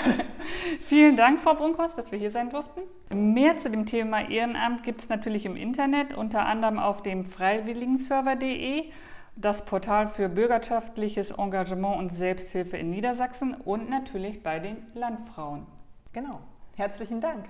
[0.83, 2.83] Vielen Dank, Frau Brunkhorst, dass wir hier sein durften.
[3.11, 8.93] Mehr zu dem Thema Ehrenamt gibt es natürlich im Internet, unter anderem auf dem freiwilligenserver.de
[9.37, 15.67] das Portal für bürgerschaftliches Engagement und Selbsthilfe in Niedersachsen und natürlich bei den Landfrauen.
[16.13, 16.41] Genau.
[16.75, 17.47] Herzlichen Dank.